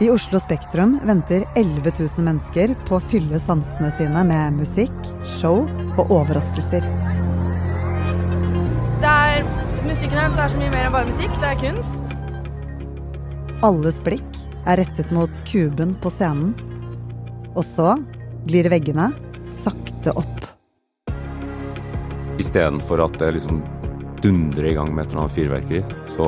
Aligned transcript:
I 0.00 0.10
Oslo 0.10 0.40
Spektrum 0.40 1.00
venter 1.04 1.44
11 1.56 1.92
000 1.98 2.24
mennesker 2.24 2.70
på 2.88 2.96
å 2.96 3.02
fylle 3.04 3.36
sansene 3.36 3.90
sine 3.98 4.22
med 4.24 4.54
musikk, 4.56 4.94
show 5.36 5.66
og 6.00 6.14
overraskelser. 6.16 6.86
Det 9.02 9.10
er, 9.10 9.44
musikken 9.84 10.16
deres 10.16 10.38
er 10.40 10.54
så 10.54 10.60
mye 10.62 10.72
mer 10.72 10.88
enn 10.88 10.94
bare 10.94 11.10
musikk. 11.10 11.34
Det 11.42 11.50
er 11.50 11.60
kunst. 11.60 12.14
Alles 13.68 14.00
blikk 14.06 14.40
er 14.64 14.80
rettet 14.80 15.12
mot 15.12 15.42
kuben 15.50 15.92
på 16.00 16.14
scenen. 16.16 16.56
Og 17.52 17.66
så 17.68 17.98
glir 18.48 18.72
veggene 18.72 19.10
sakte 19.60 20.16
opp. 20.16 20.48
Istedenfor 22.40 23.04
at 23.04 23.20
det 23.20 23.34
liksom 23.36 23.60
dundrer 24.24 24.70
i 24.70 24.76
gang 24.76 24.94
med 24.94 25.04
et 25.04 25.12
eller 25.12 25.24
annet 25.24 25.36
fyrverkeri, 25.36 25.82
så 26.12 26.26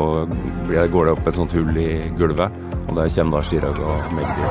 går 0.93 1.09
det 1.09 1.17
opp 1.17 1.27
et 1.29 1.39
sånt 1.41 1.57
hull 1.57 1.77
i 1.81 1.91
gulvet 2.19 2.63
og 2.89 2.97
der 2.99 3.13
kommer 3.15 3.39
da 3.39 3.43
Chirag 3.47 3.79
og 3.79 4.15
Magdi 4.17 4.49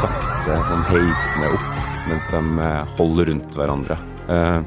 sakte 0.00 0.56
sånn 0.68 0.82
heisende 0.90 1.52
opp 1.54 1.68
mens 2.10 2.26
de 2.28 2.40
eh, 2.60 2.96
holder 2.98 3.30
rundt 3.30 3.54
hverandre. 3.56 3.96
Eh, 4.28 4.58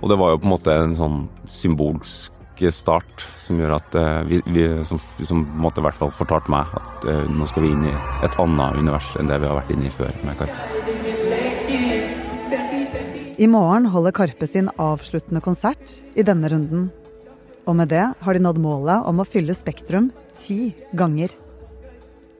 og 0.00 0.08
det 0.08 0.16
var 0.20 0.32
jo 0.32 0.38
på 0.40 0.48
en 0.48 0.54
måte 0.54 0.76
en 0.78 0.96
sånn 0.96 1.18
symbolsk 1.50 2.62
start 2.72 3.26
som 3.42 3.60
gjør 3.60 3.74
at 3.76 3.98
eh, 4.00 4.22
vi, 4.30 4.40
vi 4.54 4.64
som, 4.88 5.02
som, 5.20 5.42
måte 5.60 5.82
i 5.82 5.84
hvert 5.84 5.98
fall 6.00 6.14
fortalte 6.14 6.54
meg 6.54 6.72
at 6.80 7.04
nå 7.28 7.50
skal 7.50 7.66
vi 7.66 7.74
inn 7.74 7.84
i 7.90 7.94
et 8.24 8.40
annet 8.40 8.80
univers 8.80 9.12
enn 9.20 9.28
det 9.28 9.42
vi 9.42 9.50
har 9.50 9.60
vært 9.60 9.74
inne 9.74 9.90
i 9.90 9.92
før 9.92 10.16
med 10.24 10.40
Karpe. 10.40 10.83
I 13.36 13.48
morgen 13.50 13.86
holder 13.90 14.12
Karpe 14.14 14.46
sin 14.46 14.68
avsluttende 14.78 15.40
konsert 15.42 15.96
i 16.14 16.22
denne 16.22 16.46
runden. 16.52 16.84
Og 17.66 17.74
med 17.74 17.90
det 17.90 18.04
har 18.22 18.36
de 18.36 18.42
nådd 18.44 18.60
målet 18.62 19.08
om 19.08 19.18
å 19.18 19.26
fylle 19.26 19.56
Spektrum 19.58 20.12
ti 20.38 20.70
ganger. 20.94 21.34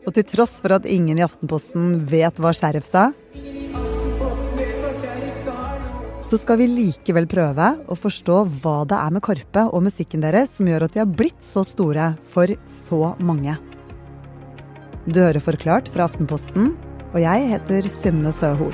Og 0.07 0.15
til 0.15 0.27
tross 0.29 0.61
for 0.63 0.77
at 0.77 0.87
ingen 0.87 1.19
i 1.19 1.25
Aftenposten 1.27 1.97
vet 2.07 2.39
hva 2.39 2.53
Sheriff 2.55 2.87
sa, 2.87 3.09
så 6.31 6.39
skal 6.41 6.61
vi 6.63 6.71
likevel 6.71 7.27
prøve 7.31 7.73
å 7.91 7.99
forstå 7.99 8.39
hva 8.63 8.79
det 8.87 8.99
er 9.01 9.15
med 9.17 9.25
Karpe 9.27 9.67
og 9.67 9.83
musikken 9.89 10.23
deres 10.23 10.55
som 10.59 10.71
gjør 10.71 10.87
at 10.87 10.95
de 10.95 11.03
har 11.03 11.11
blitt 11.11 11.43
så 11.43 11.67
store 11.67 12.13
for 12.31 12.55
så 12.71 13.17
mange. 13.19 13.59
Du 15.11 15.19
hører 15.25 15.43
Forklart 15.43 15.91
fra 15.91 16.07
Aftenposten, 16.07 16.77
og 17.11 17.19
jeg 17.23 17.51
heter 17.51 17.91
Synne 17.91 18.33
Søhol. 18.35 18.73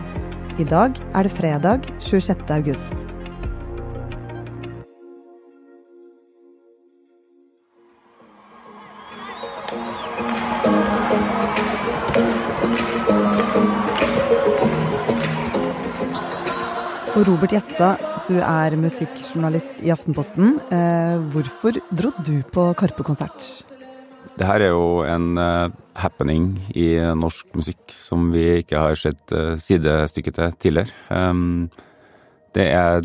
I 0.59 0.65
dag 0.65 0.97
er 1.15 1.23
det 1.23 1.33
fredag 1.33 1.87
26. 2.01 2.51
august. 2.51 2.95
Og 17.15 17.29
Robert 17.29 17.53
Gjestad, 17.53 18.01
du 18.29 18.39
er 18.41 18.77
musikkjournalist 18.77 19.83
i 19.83 19.91
Aftenposten. 19.91 20.61
Eh, 20.73 21.19
hvorfor 21.33 21.81
dro 21.91 22.13
du 22.27 22.43
på 22.53 22.73
Karpe-konsert? 22.75 23.70
Det 24.41 24.47
her 24.49 24.63
er 24.65 24.71
jo 24.73 25.03
en 25.05 25.37
uh, 25.37 25.69
happening 26.01 26.55
i 26.73 26.95
norsk 26.97 27.51
musikk 27.59 27.93
som 27.93 28.31
vi 28.33 28.63
ikke 28.63 28.81
har 28.81 28.97
sett 28.97 29.35
uh, 29.37 29.53
sidestykke 29.61 30.33
til 30.33 30.55
tidligere. 30.57 30.95
Um, 31.13 31.69
det 32.57 32.71
er 32.73 33.05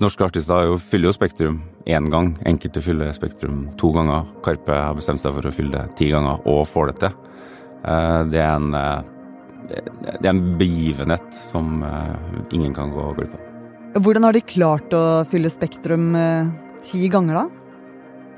Norske 0.00 0.24
artister 0.24 0.64
jo, 0.64 0.78
fyller 0.80 1.10
jo 1.10 1.14
Spektrum 1.14 1.58
én 1.84 2.08
gang. 2.10 2.30
Enkelte 2.48 2.80
fyller 2.82 3.12
Spektrum 3.14 3.66
to 3.78 3.90
ganger. 3.94 4.24
Karpe 4.42 4.72
har 4.74 4.96
bestemt 4.96 5.20
seg 5.20 5.36
for 5.36 5.46
å 5.46 5.52
fylle 5.52 5.76
det 5.76 5.98
ti 6.00 6.08
ganger, 6.10 6.40
og 6.48 6.64
får 6.66 6.88
det 6.88 6.96
til. 7.02 7.18
Uh, 7.84 8.22
det 8.32 8.40
er 8.40 8.56
en 8.56 8.72
det 9.72 10.26
er 10.26 10.32
en 10.32 10.42
begivenhet 10.58 11.28
som 11.36 11.84
ingen 12.52 12.74
kan 12.76 12.90
gå 12.92 13.04
glipp 13.16 13.36
av. 13.36 13.44
Hvordan 14.02 14.26
har 14.26 14.34
de 14.34 14.42
klart 14.44 14.96
å 14.96 15.22
fylle 15.30 15.52
Spektrum 15.52 16.10
ti 16.84 17.06
ganger, 17.12 17.38
da? 17.38 17.44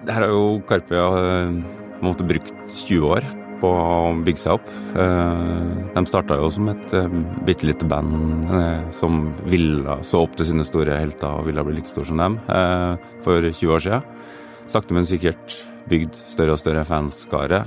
Det 0.05 0.15
her 0.15 0.27
har 0.27 0.34
jo 0.37 0.61
Karpe 0.69 1.00
måtte 2.03 2.27
brukt 2.27 2.55
20 2.88 3.10
år 3.16 3.27
på 3.60 3.71
å 3.71 4.12
bygge 4.25 4.43
seg 4.43 4.59
opp. 4.59 4.71
de 5.94 6.03
starta 6.09 6.37
jo 6.41 6.50
som 6.53 6.69
et 6.72 6.94
uh, 6.97 7.12
bitte 7.47 7.66
lite 7.69 7.87
band 7.88 8.44
som 8.97 9.28
ville 9.49 9.99
så 10.05 10.25
opp 10.27 10.34
til 10.37 10.50
sine 10.50 10.66
store 10.66 10.99
helter 10.99 11.38
og 11.38 11.49
ville 11.49 11.65
bli 11.65 11.78
like 11.78 11.91
stor 11.91 12.09
som 12.09 12.21
dem 12.21 12.38
for 13.25 13.47
20 13.47 13.77
år 13.77 13.84
siden. 13.87 14.10
Sakte, 14.71 14.97
men 14.97 15.09
sikkert 15.09 15.59
bygd 15.88 16.16
større 16.32 16.56
og 16.56 16.60
større 16.60 16.84
fanskare. 16.88 17.65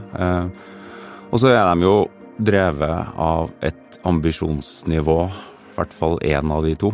og 1.32 1.38
så 1.40 1.52
er 1.54 1.66
de 1.70 1.86
jo 1.86 1.98
drevet 2.38 3.14
av 3.18 3.52
et 3.66 4.00
ambisjonsnivå, 4.08 5.20
i 5.28 5.78
hvert 5.78 5.94
fall 5.94 6.18
én 6.26 6.54
av 6.54 6.66
de 6.66 6.74
to, 6.80 6.90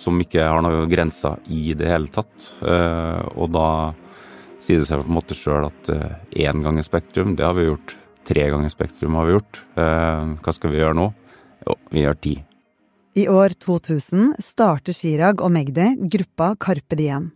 som 0.00 0.20
ikke 0.24 0.46
har 0.48 0.64
noen 0.64 0.88
grenser 0.88 1.40
i 1.52 1.74
det 1.76 1.90
hele 1.92 2.08
tatt. 2.12 2.48
Og 3.36 3.52
da 3.52 3.68
sier 4.62 4.82
det 4.82 4.88
seg 4.88 5.02
på 5.02 5.10
en 5.10 5.18
måte 5.18 5.36
sjøl 5.36 5.66
at 5.68 5.90
én 5.90 6.62
uh, 6.62 6.78
i 6.78 6.86
Spektrum, 6.86 7.34
det 7.36 7.44
har 7.46 7.56
vi 7.58 7.66
gjort. 7.66 7.96
Tre 8.28 8.46
ganger 8.54 8.70
Spektrum 8.70 9.18
har 9.18 9.26
vi 9.26 9.36
gjort. 9.36 9.60
Uh, 9.74 10.38
hva 10.38 10.54
skal 10.54 10.72
vi 10.72 10.80
gjøre 10.80 10.98
nå? 10.98 11.10
Jo, 11.66 11.76
vi 11.90 12.06
gjør 12.06 12.18
ti. 12.22 12.36
I 13.18 13.26
år 13.28 13.52
2000 13.60 14.38
starter 14.40 14.96
Chirag 14.96 15.42
og 15.44 15.52
Magdi 15.52 15.90
gruppa 16.14 16.54
Carpe 16.56 16.96
Diem. 16.96 17.28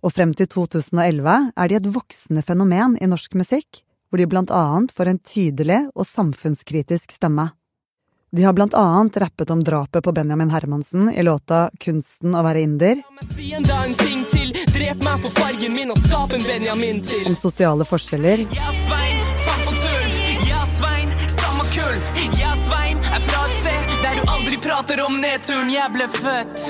Og 0.00 0.14
frem 0.16 0.32
til 0.34 0.48
2011 0.50 1.52
er 1.54 1.70
de 1.70 1.76
et 1.78 1.88
voksende 1.94 2.42
fenomen 2.42 2.96
i 2.98 3.08
norsk 3.10 3.36
musikk 3.38 3.84
hvor 4.10 4.18
de 4.18 4.26
blant 4.26 4.50
annet 4.50 4.90
får 4.90 5.12
en 5.12 5.20
tydelig 5.22 5.80
og 5.94 6.08
samfunnskritisk 6.08 7.14
stemme. 7.14 7.52
De 8.34 8.42
har 8.46 8.54
blant 8.54 8.74
annet 8.78 9.16
rappet 9.22 9.50
om 9.50 9.62
drapet 9.66 10.04
på 10.06 10.12
Benjamin 10.14 10.50
Hermansen 10.50 11.10
i 11.10 11.22
låta 11.22 11.68
Kunsten 11.82 12.34
å 12.34 12.42
være 12.46 12.62
inder. 12.66 13.02
Om 17.26 17.36
sosiale 17.36 17.84
forskjeller. 17.84 18.38
Ja, 18.56 18.70
Svein, 18.86 19.18
faen 19.44 19.66
på 19.66 19.74
tull! 19.76 20.14
Ja, 20.48 20.62
Svein, 20.76 21.12
samme 21.34 21.66
kull! 21.74 21.98
Ja, 22.40 22.54
Svein 22.64 22.98
er 23.04 23.20
fra 23.26 23.42
et 23.44 23.56
sted 23.58 23.92
der 24.04 24.16
du 24.16 24.32
aldri 24.36 24.60
prater 24.64 25.02
om 25.04 25.18
nedturen 25.20 25.68
jeg 25.72 25.92
ble 25.96 26.06
født. 26.16 26.64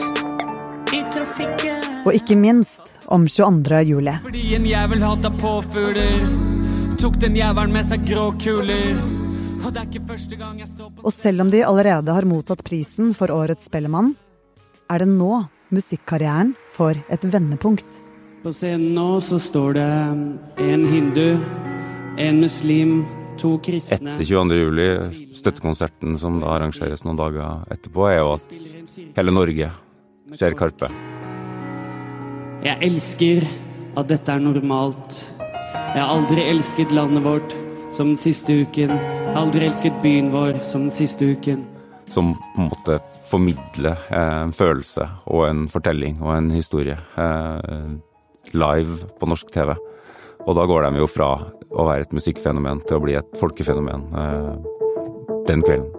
I 0.90 1.04
trafikken. 1.14 1.86
Og 2.02 2.16
ikke 2.18 2.34
minst 2.34 2.96
om 3.06 3.28
22. 3.30 3.82
juli. 3.92 4.16
Fordi 4.24 4.42
en 4.58 4.66
jævel 4.66 5.06
hata 5.06 5.30
påfugler 5.38 6.26
tok 6.98 7.16
den 7.22 7.38
jævelen 7.38 7.72
med 7.72 7.86
seg 7.86 8.02
grå 8.10 8.32
kuler. 8.42 8.98
Og, 9.60 9.76
jeg 9.76 10.02
og 11.04 11.12
selv 11.14 11.44
om 11.44 11.50
de 11.52 11.60
allerede 11.62 12.12
har 12.16 12.26
mottatt 12.26 12.64
prisen 12.64 13.12
for 13.14 13.30
Årets 13.30 13.68
Spellemann, 13.68 14.14
er 14.90 15.04
det 15.04 15.08
nå 15.12 15.44
musikkarrieren 15.74 16.54
får 16.74 17.00
et 17.08 17.24
vendepunkt. 17.24 17.86
På 18.42 18.52
scenen 18.56 18.94
nå 18.96 19.20
så 19.20 19.38
står 19.42 19.76
det 19.76 19.88
en 20.64 20.84
hindu, 20.88 21.38
en 22.18 22.40
muslim, 22.40 23.02
to 23.40 23.54
kristne 23.64 24.14
Etter 24.16 24.26
22. 24.28 24.58
juli, 24.60 24.88
støttekonserten 25.36 26.18
som 26.20 26.40
da 26.42 26.54
arrangeres 26.58 27.04
noen 27.06 27.18
dager 27.20 27.64
etterpå, 27.72 28.06
er 28.10 28.18
jo 28.20 28.34
at 28.34 28.54
hele 29.16 29.34
Norge 29.34 29.70
ser 30.36 30.56
Karpe. 30.58 30.90
Jeg 32.60 32.76
elsker 32.84 33.46
at 33.98 34.10
dette 34.10 34.34
er 34.34 34.42
normalt. 34.44 35.22
Jeg 35.40 36.02
har 36.02 36.12
aldri 36.12 36.44
elsket 36.50 36.92
landet 36.94 37.24
vårt 37.24 37.56
som 37.90 38.12
den 38.12 38.20
siste 38.20 38.60
uken. 38.62 38.92
Jeg 38.92 39.32
har 39.32 39.40
aldri 39.42 39.66
elsket 39.66 39.96
byen 40.04 40.30
vår 40.34 40.60
som 40.66 40.86
den 40.86 40.94
siste 40.94 41.32
uken. 41.32 41.64
Som 42.10 42.34
på 42.34 42.64
en 42.64 42.70
måte 42.70 42.98
formidler 43.30 43.98
eh, 44.10 44.40
en 44.44 44.54
følelse 44.56 45.06
og 45.30 45.46
en 45.46 45.66
fortelling 45.70 46.18
og 46.24 46.34
en 46.34 46.50
historie 46.50 46.96
eh, 46.98 47.92
live 48.50 49.06
på 49.20 49.30
norsk 49.30 49.52
TV. 49.54 49.76
Og 50.46 50.56
da 50.56 50.66
går 50.66 50.88
de 50.88 51.02
jo 51.02 51.08
fra 51.10 51.30
å 51.70 51.86
være 51.86 52.08
et 52.08 52.16
musikkfenomen 52.16 52.82
til 52.88 52.98
å 52.98 53.04
bli 53.04 53.16
et 53.20 53.38
folkefenomen 53.38 54.06
eh, 54.10 54.52
den 55.46 55.62
kvelden. 55.66 55.90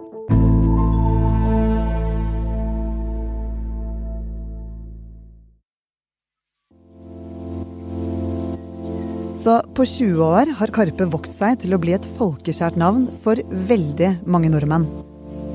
Så 9.42 9.56
på 9.74 9.82
20 9.82 10.20
år 10.22 10.52
har 10.60 10.70
Karpe 10.70 11.08
vokst 11.10 11.40
seg 11.40 11.56
til 11.64 11.74
å 11.74 11.80
bli 11.82 11.96
et 11.96 12.04
folkeskjært 12.18 12.76
navn 12.78 13.08
for 13.24 13.40
veldig 13.72 14.20
mange 14.30 14.52
nordmenn. 14.52 14.86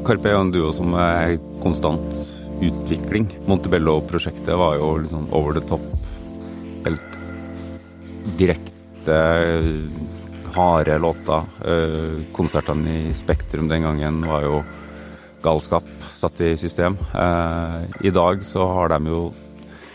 Karpe 0.05 0.29
er 0.29 0.35
jo 0.37 0.49
duo 0.53 0.71
som 0.75 0.93
er 0.99 1.37
konstant 1.63 2.05
utvikling. 2.63 3.27
Montebello-prosjektet 3.47 4.57
var 4.57 4.77
jo 4.79 4.91
sånn 5.11 5.29
over 5.35 5.57
the 5.57 5.63
top. 5.67 5.83
Helt 6.85 7.17
direkte, 8.39 9.17
harde 10.55 10.97
låter. 11.01 11.47
Eh, 11.65 12.19
konsertene 12.35 12.99
i 13.07 13.15
Spektrum 13.15 13.69
den 13.71 13.85
gangen 13.87 14.21
var 14.27 14.45
jo 14.45 14.61
galskap 15.45 15.87
satt 16.17 16.41
i 16.41 16.55
system. 16.57 16.97
Eh, 17.13 18.07
I 18.09 18.13
dag 18.13 18.43
så 18.45 18.65
har 18.73 18.89
de 18.95 19.11
jo 19.11 19.23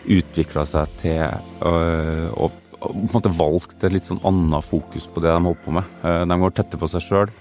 utvikla 0.03 0.67
seg 0.67 0.99
til 1.03 1.23
å 1.63 2.51
på 2.83 2.91
en 2.91 3.13
måte 3.13 3.31
valgt 3.31 3.85
et 3.85 3.93
litt 3.95 4.07
sånn 4.09 4.23
annet 4.27 4.67
fokus 4.67 5.05
på 5.07 5.23
det 5.23 5.31
de 5.31 5.39
holder 5.39 5.63
på 5.63 5.75
med. 5.77 5.91
Eh, 6.03 6.25
de 6.27 6.39
går 6.43 6.55
tette 6.57 6.81
på 6.81 6.89
seg 6.91 7.05
sjøl. 7.05 7.33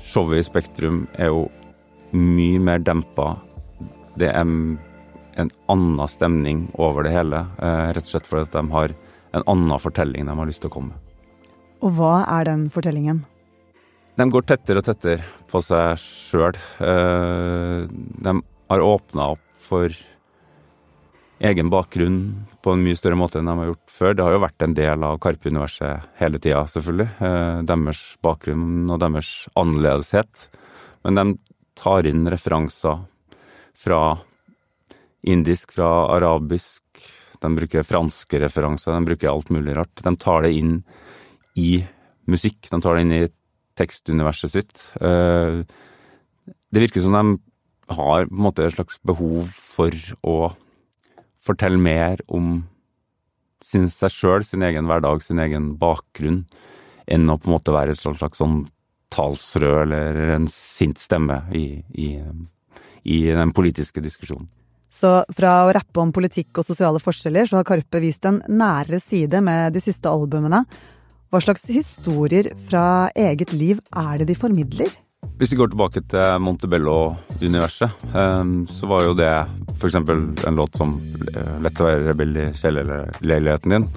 Showet 0.00 0.40
i 0.40 0.46
Spektrum 0.46 1.02
er 1.18 1.28
jo 1.32 1.46
mye 2.16 2.60
mer 2.62 2.82
dempa. 2.84 3.34
Det 4.16 4.30
er 4.32 4.42
en 4.42 5.50
annen 5.68 6.08
stemning 6.08 6.66
over 6.80 7.04
det 7.04 7.12
hele, 7.12 7.44
eh, 7.60 7.92
rett 7.92 8.04
og 8.04 8.12
slett 8.14 8.28
fordi 8.28 8.50
de 8.52 8.64
har 8.72 8.94
en 9.36 9.44
annen 9.46 9.78
fortelling 9.80 10.26
de 10.26 10.36
har 10.38 10.48
lyst 10.48 10.64
til 10.64 10.70
å 10.70 10.76
komme 10.78 10.94
med. 10.94 11.00
Og 11.84 11.92
hva 11.98 12.24
er 12.38 12.48
den 12.48 12.68
fortellingen? 12.72 13.24
De 14.16 14.24
går 14.32 14.46
tettere 14.48 14.80
og 14.80 14.86
tettere 14.86 15.24
på 15.50 15.60
seg 15.60 16.00
sjøl. 16.00 16.56
Eh, 16.80 17.84
de 17.86 18.36
har 18.70 18.80
åpna 18.80 19.32
opp 19.36 19.44
for 19.60 19.92
egen 21.44 21.68
bakgrunn 21.68 22.46
på 22.64 22.72
en 22.72 22.84
mye 22.84 22.96
større 22.96 23.18
måte 23.20 23.38
enn 23.38 23.50
de 23.50 23.56
har 23.58 23.68
gjort 23.68 23.92
før. 23.92 24.14
Det 24.16 24.24
har 24.24 24.32
jo 24.32 24.44
vært 24.46 24.64
en 24.64 24.76
del 24.78 25.04
av 25.04 25.18
Karpe-universet 25.20 26.06
hele 26.22 26.40
tida, 26.40 26.62
selvfølgelig. 26.72 27.08
Eh, 27.28 27.58
deres 27.68 28.00
bakgrunn 28.24 28.88
og 28.88 29.02
deres 29.04 29.32
annerledeshet. 29.54 30.48
Men 31.04 31.20
de 31.20 31.26
tar 31.76 32.08
inn 32.08 32.26
referanser 32.30 33.04
fra 33.76 34.00
indisk, 35.26 35.74
fra 35.76 35.90
arabisk. 36.16 36.82
De 37.42 37.50
bruker 37.58 37.86
franske 37.86 38.40
referanser, 38.40 38.94
de 38.94 39.10
bruker 39.10 39.30
alt 39.30 39.50
mulig 39.52 39.76
rart. 39.76 40.02
De 40.02 40.14
tar 40.16 40.46
det 40.46 40.54
inn 40.56 40.78
i 41.56 41.82
musikk, 42.30 42.68
de 42.70 42.80
tar 42.82 42.96
det 42.96 43.04
inn 43.04 43.16
i 43.16 43.26
tekstuniverset 43.76 44.54
sitt. 44.54 44.86
Eh, 45.00 45.62
det 46.72 46.82
virker 46.82 47.04
som 47.04 47.16
de 47.16 47.36
har 47.96 48.26
på 48.26 48.34
en 48.34 48.46
måte 48.48 48.64
et 48.66 48.74
slags 48.74 48.98
behov 49.06 49.52
for 49.54 49.94
å 50.26 50.54
fortelle 51.44 51.78
mer 51.78 52.22
om 52.26 52.64
sin, 53.62 53.86
seg 53.90 54.12
sjøl, 54.12 54.46
sin 54.46 54.64
egen 54.66 54.88
hverdag, 54.88 55.22
sin 55.22 55.42
egen 55.42 55.74
bakgrunn, 55.80 56.44
enn 57.06 57.30
å 57.30 57.38
på 57.38 57.50
en 57.50 57.56
måte 57.56 57.74
være 57.74 57.94
et 57.94 58.02
slags 58.02 58.40
sånn 58.42 58.64
talsrød 59.12 59.82
eller 59.84 60.20
en 60.36 60.48
sint 60.50 60.98
stemme 61.00 61.40
i, 61.54 61.66
i, 61.94 62.10
i 63.04 63.22
den 63.30 63.54
politiske 63.56 64.02
diskusjonen. 64.04 64.48
Så 64.96 65.10
fra 65.36 65.56
å 65.66 65.72
rappe 65.76 66.00
om 66.00 66.12
politikk 66.14 66.62
og 66.62 66.68
sosiale 66.70 67.00
forskjeller, 67.02 67.48
så 67.48 67.58
har 67.58 67.66
Karpe 67.68 68.00
vist 68.00 68.24
en 68.28 68.40
nærere 68.48 69.00
side 69.02 69.42
med 69.44 69.76
de 69.76 69.82
siste 69.84 70.08
albumene. 70.08 70.62
Hva 71.28 71.42
slags 71.42 71.66
historier 71.68 72.48
fra 72.68 73.10
eget 73.18 73.52
liv 73.52 73.82
er 73.92 74.22
det 74.22 74.30
de 74.30 74.38
formidler? 74.38 74.94
Hvis 75.36 75.52
vi 75.52 75.58
går 75.58 75.72
tilbake 75.72 76.00
til 76.08 76.38
Montebello-universet, 76.40 78.06
ehm, 78.16 78.54
så 78.70 78.88
var 78.88 79.04
jo 79.04 79.16
det 79.18 79.32
f.eks. 79.76 79.96
en 79.98 80.56
låt 80.56 80.78
som 80.78 80.94
eh, 81.34 81.56
'Lett 81.60 81.80
å 81.82 81.88
være 81.88 82.06
rebell 82.06 82.36
i 82.40 82.46
kjellerleiligheten 82.56 83.74
din'. 83.74 83.88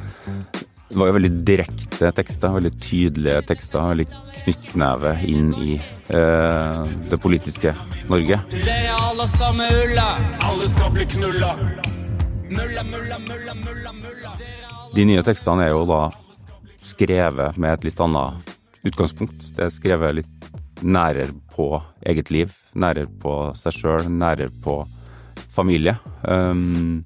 Det 0.90 0.98
var 0.98 1.12
jo 1.12 1.14
veldig 1.20 1.30
direkte 1.46 2.10
tekster, 2.18 2.50
veldig 2.56 2.72
tydelige 2.82 3.42
tekster. 3.46 3.84
Veldig 3.92 4.08
knyttneve 4.40 5.12
inn 5.30 5.52
i 5.62 5.76
eh, 5.78 6.80
det 7.12 7.20
politiske 7.22 7.76
Norge. 8.10 8.40
Det 8.56 8.74
er 8.74 8.96
alle 8.96 9.28
samme 9.30 9.68
ulla, 9.84 10.08
alle 10.48 10.70
skal 10.72 10.90
bli 10.96 11.06
knulla. 11.14 11.52
Mulla, 12.50 12.84
mulla, 12.84 13.20
mulla, 13.28 13.54
mulla, 13.54 13.94
mulla. 13.94 14.34
De 14.96 15.06
nye 15.06 15.22
tekstene 15.26 15.68
er 15.68 15.76
jo 15.76 15.84
da 15.86 16.08
skrevet 16.82 17.62
med 17.62 17.78
et 17.78 17.86
litt 17.92 18.02
annet 18.02 18.56
utgangspunkt. 18.90 19.46
Det 19.54 19.68
er 19.68 19.76
skrevet 19.76 20.18
litt 20.24 20.50
nærere 20.82 21.36
på 21.54 21.70
eget 22.10 22.34
liv, 22.34 22.58
nærere 22.74 23.12
på 23.22 23.38
seg 23.60 23.78
sjøl, 23.78 24.10
nærere 24.10 24.50
på 24.66 24.82
familie. 25.54 26.00
Um, 26.26 27.06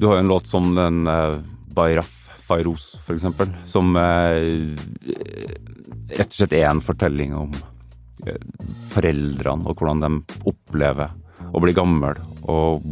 du 0.00 0.08
har 0.08 0.18
jo 0.18 0.24
en 0.24 0.34
låt 0.34 0.50
som 0.50 0.72
den 0.74 1.04
uh, 1.06 1.38
Bayraf 1.74 2.10
Fairoz, 2.42 2.96
f.eks., 3.06 3.24
som 3.70 3.96
eh, 3.96 4.74
rett 6.12 6.32
og 6.32 6.36
slett 6.36 6.56
er 6.58 6.68
en 6.68 6.82
fortelling 6.84 7.34
om 7.38 7.52
eh, 8.26 8.40
foreldrene 8.92 9.68
og 9.68 9.78
hvordan 9.78 10.02
de 10.02 10.40
opplever 10.50 11.14
å 11.52 11.62
bli 11.62 11.74
gammel 11.76 12.18
og 12.50 12.82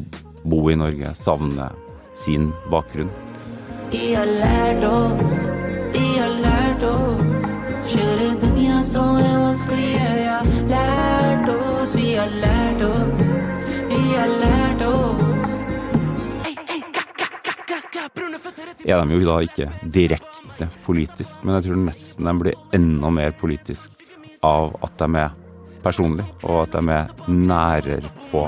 bo 0.44 0.62
i 0.70 0.78
Norge, 0.78 1.12
savne 1.18 1.68
sin 2.16 2.50
bakgrunn. 2.72 3.10
De 3.90 4.14
har 4.14 4.30
lært 4.30 4.86
oss, 4.86 5.42
de 5.96 6.06
har 6.14 6.34
lært 6.44 6.86
oss, 6.86 7.58
kjøre 7.90 8.32
dunia 8.44 8.80
som 8.86 9.18
er 9.20 9.36
vanskelig, 9.44 9.92
ja, 10.24 10.40
lært 10.70 11.52
oss, 11.58 11.94
vi 11.98 12.14
har 12.14 12.40
lært 12.40 12.59
er 18.90 19.04
de 19.04 19.16
jo 19.18 19.26
da 19.28 19.38
ikke 19.44 19.68
direkte 19.94 20.68
politisk, 20.84 21.38
men 21.44 21.56
jeg 21.58 21.68
tror 21.68 21.80
nesten 21.86 22.28
de 22.28 22.34
blir 22.42 22.76
enda 22.76 23.12
mer 23.14 23.34
politisk 23.40 24.04
av 24.46 24.74
at 24.84 24.96
de 25.00 25.08
er 25.20 25.36
personlige, 25.84 26.28
og 26.44 26.64
at 26.64 26.76
de 26.76 26.96
er 26.96 27.10
nærere 27.30 28.14
på 28.30 28.46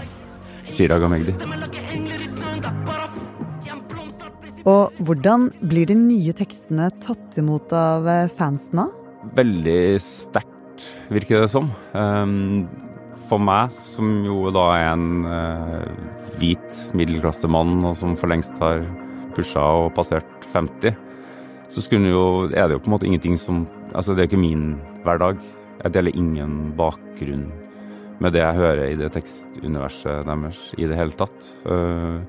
Chirag 0.72 1.04
Amegdi. 1.08 1.34
Og 4.68 5.02
hvordan 5.02 5.48
blir 5.66 5.88
de 5.90 5.96
nye 5.98 6.34
tekstene 6.38 6.86
tatt 7.02 7.38
imot 7.40 7.72
av 7.74 8.06
fansen 8.36 8.84
da? 8.84 8.86
Veldig 9.34 9.80
sterkt, 10.02 10.86
virker 11.10 11.42
det 11.42 11.50
som. 11.50 11.70
Ehm, 11.98 12.68
for 13.30 13.42
meg, 13.42 13.74
som 13.74 14.20
jo 14.26 14.52
da 14.54 14.66
er 14.76 14.86
en 14.92 15.26
eh, 15.26 15.88
hvit 16.38 16.82
middelklassemann, 16.98 17.80
og 17.88 17.96
som 17.98 18.14
for 18.18 18.30
lengst 18.30 18.54
har 18.62 18.84
pusha 19.34 19.62
og 19.84 19.92
passert 19.96 20.46
50, 20.52 20.94
så 21.72 21.82
jo, 21.96 22.50
er 22.52 22.68
det 22.68 22.76
jo 22.76 22.82
på 22.84 22.90
en 22.90 22.96
måte 22.98 23.08
ingenting 23.08 23.38
som 23.40 23.66
Altså, 23.92 24.14
det 24.14 24.22
er 24.22 24.28
ikke 24.30 24.40
min 24.40 24.78
hverdag. 25.04 25.36
Jeg 25.82 25.92
deler 25.92 26.16
ingen 26.16 26.70
bakgrunn 26.78 27.50
med 28.22 28.32
det 28.32 28.40
jeg 28.40 28.56
hører 28.56 28.86
i 28.86 28.96
det 28.96 29.10
tekstuniverset 29.12 30.24
deres 30.24 30.60
i 30.80 30.86
det 30.88 30.96
hele 30.96 31.12
tatt. 31.12 31.48
Uh, 31.66 32.22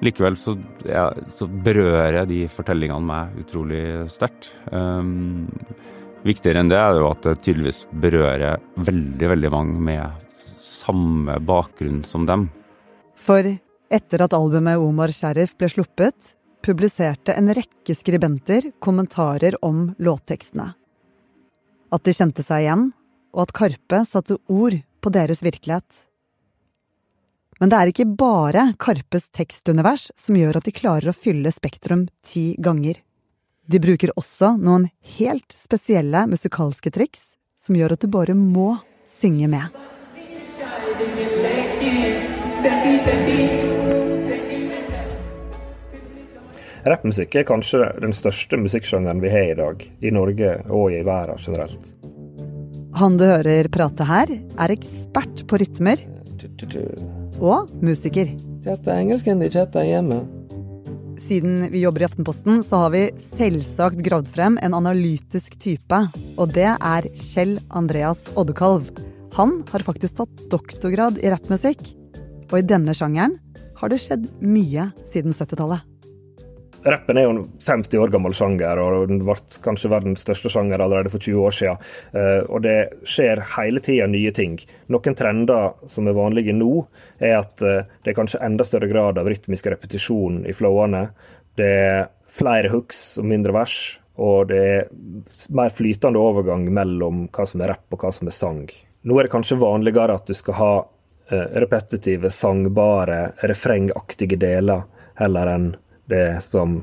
likevel 0.00 0.38
så, 0.40 0.54
jeg, 0.86 1.26
så, 1.36 1.44
berører 1.44 2.24
de 2.30 2.46
fortellingene 2.48 3.04
meg 3.04 3.36
utrolig 3.42 3.82
sterkt. 4.08 4.48
Um, 4.72 5.44
viktigere 6.24 6.62
enn 6.62 6.72
det 6.72 6.80
er 6.80 6.96
jo 7.02 7.10
at 7.10 7.26
det 7.26 7.36
tydeligvis 7.44 7.82
berører 7.92 8.64
veldig, 8.88 9.30
veldig 9.34 9.52
mange 9.52 9.84
med 9.90 10.42
samme 10.56 11.36
bakgrunn 11.44 12.00
som 12.08 12.24
dem. 12.28 12.48
For 13.18 13.44
etter 13.90 14.22
at 14.24 14.34
albumet 14.36 14.80
Omar 14.80 15.12
Sheriff 15.14 15.56
ble 15.58 15.70
sluppet, 15.72 16.34
publiserte 16.64 17.34
en 17.38 17.52
rekke 17.54 17.94
skribenter 17.94 18.72
kommentarer 18.84 19.56
om 19.64 19.92
låttekstene. 19.98 20.72
At 21.88 22.04
de 22.04 22.12
kjente 22.12 22.44
seg 22.44 22.66
igjen, 22.66 22.90
og 23.32 23.46
at 23.46 23.54
Karpe 23.56 24.02
satte 24.08 24.36
ord 24.52 24.76
på 25.00 25.12
deres 25.14 25.42
virkelighet. 25.44 26.04
Men 27.58 27.72
det 27.72 27.78
er 27.78 27.90
ikke 27.90 28.06
bare 28.18 28.72
Karpes 28.78 29.30
tekstunivers 29.34 30.10
som 30.18 30.36
gjør 30.38 30.60
at 30.60 30.68
de 30.68 30.74
klarer 30.74 31.10
å 31.10 31.16
fylle 31.16 31.50
Spektrum 31.54 32.06
ti 32.26 32.52
ganger. 32.62 33.00
De 33.68 33.80
bruker 33.82 34.14
også 34.16 34.54
noen 34.62 34.86
helt 35.18 35.52
spesielle 35.52 36.24
musikalske 36.30 36.92
triks 36.94 37.34
som 37.60 37.76
gjør 37.76 37.96
at 37.96 38.04
du 38.04 38.08
bare 38.12 38.36
må 38.38 38.76
synge 39.10 39.50
med. 39.50 39.74
Rappmusikk 46.88 47.34
er 47.36 47.44
kanskje 47.48 47.82
den 48.00 48.14
største 48.16 48.56
musikksjangeren 48.56 49.20
vi 49.20 49.32
har 49.32 49.50
i 49.50 49.56
dag, 49.58 49.82
i 50.00 50.12
Norge 50.14 50.54
og 50.72 50.94
i 50.94 51.02
verden 51.04 51.40
generelt. 51.42 51.90
Han 52.96 53.18
du 53.20 53.26
hører 53.28 53.68
prate 53.70 54.06
her, 54.08 54.30
er 54.56 54.72
ekspert 54.72 55.44
på 55.50 55.60
rytmer. 55.60 56.00
Og 57.38 57.68
musiker. 57.84 58.30
Chatta 58.64 58.96
engelsken 58.96 59.42
de 59.42 59.50
chatter 59.52 59.84
hjemme. 59.86 60.22
Siden 61.28 61.66
vi 61.68 61.82
jobber 61.82 62.02
i 62.02 62.06
Aftenposten, 62.08 62.62
så 62.64 62.84
har 62.84 62.94
vi 62.94 63.04
selvsagt 63.36 64.00
gravd 64.06 64.30
frem 64.32 64.56
en 64.64 64.76
analytisk 64.78 65.58
type. 65.60 66.00
Og 66.40 66.54
det 66.56 66.70
er 66.72 67.10
Kjell 67.20 67.58
Andreas 67.68 68.30
Oddekalv. 68.38 68.88
Han 69.36 69.58
har 69.68 69.84
faktisk 69.84 70.22
tatt 70.22 70.46
doktorgrad 70.50 71.20
i 71.20 71.34
rappmusikk. 71.34 71.84
Og 72.48 72.62
i 72.62 72.64
denne 72.64 72.96
sjangeren 72.96 73.36
har 73.78 73.92
det 73.92 74.00
skjedd 74.02 74.26
mye 74.40 74.88
siden 75.12 75.36
70-tallet. 75.36 75.87
Rappen 76.86 77.18
er 77.18 77.24
jo 77.26 77.30
en 77.32 77.40
50 77.64 77.98
år 77.98 78.12
gammel 78.14 78.34
sjanger, 78.36 78.78
og 78.78 79.08
den 79.10 79.18
ble 79.26 79.34
kanskje 79.64 79.90
verdens 79.90 80.22
største 80.22 80.50
sjanger 80.52 80.78
allerede 80.84 81.10
for 81.10 81.22
20 81.24 81.46
år 81.48 81.56
siden. 81.56 81.86
Eh, 82.14 82.42
og 82.46 82.62
det 82.66 82.76
skjer 83.08 83.42
hele 83.56 83.82
tida 83.82 84.06
nye 84.10 84.30
ting. 84.34 84.58
Noen 84.92 85.16
trender 85.18 85.72
som 85.90 86.06
er 86.06 86.16
vanlige 86.16 86.54
nå, 86.54 86.84
er 87.18 87.40
at 87.40 87.64
eh, 87.66 87.88
det 88.04 88.12
er 88.12 88.18
kanskje 88.20 88.42
enda 88.46 88.66
større 88.66 88.90
grad 88.90 89.18
av 89.18 89.30
rytmisk 89.30 89.66
repetisjon 89.72 90.44
i 90.46 90.54
flowene. 90.54 91.08
Det 91.58 91.72
er 91.88 92.06
flere 92.38 92.70
hooks 92.70 93.18
og 93.18 93.26
mindre 93.26 93.56
vers, 93.56 93.98
og 94.18 94.52
det 94.52 94.62
er 94.62 94.86
mer 95.54 95.74
flytende 95.74 96.22
overgang 96.22 96.68
mellom 96.74 97.26
hva 97.34 97.48
som 97.48 97.64
er 97.64 97.74
rapp 97.74 97.96
og 97.96 98.06
hva 98.06 98.14
som 98.14 98.30
er 98.30 98.38
sang. 98.38 98.62
Nå 99.02 99.18
er 99.18 99.26
det 99.26 99.34
kanskje 99.34 99.58
vanligere 99.58 100.14
at 100.14 100.30
du 100.30 100.34
skal 100.38 100.58
ha 100.60 100.72
eh, 100.78 101.58
repetitive, 101.58 102.30
sangbare, 102.30 103.32
refrengaktige 103.50 104.38
deler 104.38 104.86
heller 105.18 105.50
enn 105.50 105.68
det 106.10 106.40
som 106.48 106.80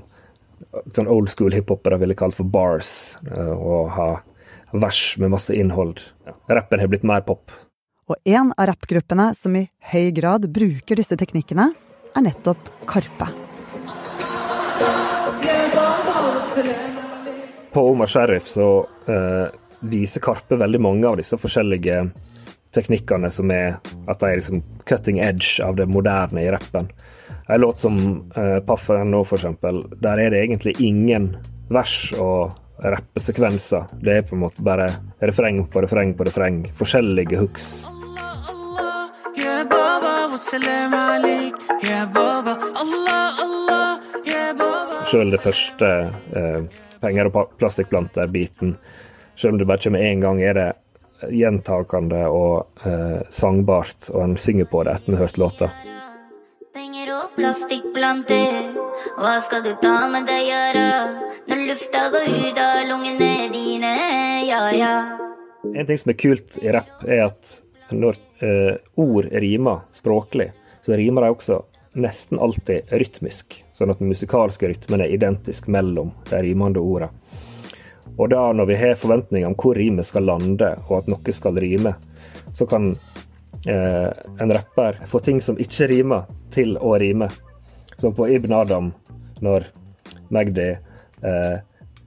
sånn 0.96 1.10
old 1.12 1.30
school 1.32 1.54
hiphopere 1.56 2.00
ville 2.02 2.16
kalt 2.18 2.38
for 2.38 2.48
bars, 2.48 3.18
og 3.36 3.92
ha 3.96 4.10
vers 4.76 5.18
med 5.22 5.34
masse 5.34 5.56
innhold. 5.56 6.02
Ja, 6.26 6.36
rappen 6.60 6.80
har 6.80 6.92
blitt 6.92 7.06
mer 7.08 7.24
pop. 7.26 7.52
Og 8.06 8.20
en 8.30 8.52
av 8.54 8.68
rappgruppene 8.70 9.32
som 9.38 9.56
i 9.58 9.66
høy 9.92 10.12
grad 10.14 10.46
bruker 10.54 11.00
disse 11.00 11.18
teknikkene, 11.18 11.72
er 12.16 12.24
nettopp 12.24 12.70
Karpe. 12.88 13.28
På 17.74 17.84
Omar 17.90 18.08
Sheriff 18.08 18.48
så 18.48 18.68
eh, 19.12 19.50
viser 19.84 20.24
Karpe 20.24 20.60
veldig 20.62 20.80
mange 20.80 21.10
av 21.10 21.18
disse 21.20 21.40
forskjellige 21.40 22.06
teknikkene 22.76 23.32
som 23.32 23.52
er 23.52 23.80
at 24.08 24.22
de 24.22 24.32
liksom 24.38 24.62
cutting 24.86 25.20
edge 25.20 25.64
av 25.64 25.76
det 25.76 25.88
moderne 25.90 26.44
i 26.44 26.52
rappen. 26.54 26.90
En 27.48 27.62
låt 27.62 27.80
som 27.80 27.98
uh, 28.38 28.60
Paffen 28.66 29.12
nå, 29.12 29.24
for 29.24 29.38
eksempel, 29.38 29.84
der 30.02 30.22
er 30.22 30.34
det 30.34 30.44
egentlig 30.46 30.76
ingen 30.82 31.36
vers 31.70 32.14
og 32.18 32.56
rappesekvenser. 32.82 33.86
Det 34.02 34.18
er 34.18 34.26
på 34.26 34.36
en 34.36 34.44
måte 34.46 34.66
bare 34.66 34.88
refreng 35.24 35.64
på 35.72 35.84
refreng 35.86 36.16
på 36.18 36.26
refreng. 36.28 36.64
Forskjellige 36.78 37.40
hooks. 37.40 37.86
Sjøl 45.06 45.32
det 45.32 45.42
første 45.44 45.92
uh, 46.36 46.62
penger 47.06 47.30
og 47.30 47.54
plastikkplanter-biten, 47.62 48.74
sjøl 49.38 49.54
om 49.54 49.62
det 49.62 49.70
bare 49.70 49.86
kommer 49.86 50.02
én 50.02 50.24
gang, 50.24 50.42
er 50.42 50.58
det 50.58 50.68
gjentakende 51.32 52.26
og 52.32 52.86
eh, 52.88 53.22
sangbart, 53.34 54.10
og 54.14 54.24
en 54.24 54.38
synger 54.40 54.70
på 54.72 54.84
det 54.86 54.96
etter 54.96 55.12
en 55.12 55.18
har 55.18 55.28
hørt 55.28 55.40
låta. 55.42 55.70
Penger 56.76 57.12
og 57.16 57.36
plastikkplanter, 57.38 58.74
hva 59.20 59.36
skal 59.44 59.64
du 59.64 59.72
ta 59.82 60.08
med 60.12 60.28
deg 60.28 60.50
gjøre 60.50 60.88
når 61.50 61.62
lufta 61.70 62.08
går 62.14 62.32
ut 62.32 62.64
av 62.64 62.82
lungene 62.90 63.30
dine, 63.54 63.94
ja 64.50 64.64
ja. 64.76 64.96
En 65.66 65.88
ting 65.88 65.98
som 65.98 66.12
er 66.14 66.20
kult 66.20 66.60
i 66.62 66.74
rapp, 66.74 67.00
er 67.08 67.26
at 67.28 67.56
når 67.96 68.20
eh, 68.44 68.76
ord 69.02 69.30
rimer 69.32 69.86
språklig, 69.96 70.52
så 70.86 70.98
rimer 70.98 71.26
de 71.26 71.34
også 71.34 71.62
nesten 71.96 72.40
alltid 72.44 72.92
rytmisk, 72.92 73.62
sånn 73.74 73.94
at 73.94 74.02
den 74.02 74.12
musikalske 74.12 74.68
rytmen 74.70 75.04
er 75.04 75.14
identisk 75.16 75.70
mellom 75.72 76.12
de 76.30 76.42
rimende 76.44 76.84
ordene. 76.84 77.14
Og 78.18 78.30
da 78.32 78.52
når 78.56 78.70
vi 78.70 78.78
har 78.80 79.00
forventninger 79.00 79.48
om 79.48 79.56
hvor 79.60 79.76
rimet 79.76 80.08
skal 80.08 80.28
lande, 80.28 80.72
og 80.88 81.02
at 81.02 81.10
noe 81.12 81.36
skal 81.36 81.60
rime, 81.60 81.96
så 82.56 82.68
kan 82.70 82.94
eh, 83.68 84.12
en 84.40 84.54
rapper 84.56 85.02
få 85.10 85.20
ting 85.20 85.42
som 85.44 85.60
ikke 85.60 85.90
rimer, 85.92 86.30
til 86.56 86.78
å 86.80 86.96
rime. 87.02 87.28
Som 88.00 88.16
på 88.16 88.30
Ibn 88.32 88.54
Adam, 88.56 88.94
når 89.44 89.68
Magdi 90.32 90.72
eh, 90.72 91.58